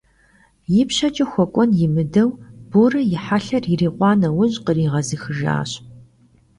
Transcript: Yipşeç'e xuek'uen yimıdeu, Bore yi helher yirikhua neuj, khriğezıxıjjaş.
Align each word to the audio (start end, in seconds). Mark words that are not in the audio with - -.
Yipşeç'e 0.73 1.25
xuek'uen 1.31 1.71
yimıdeu, 1.79 2.29
Bore 2.71 3.01
yi 3.11 3.17
helher 3.25 3.63
yirikhua 3.69 4.11
neuj, 4.19 4.53
khriğezıxıjjaş. 4.65 5.71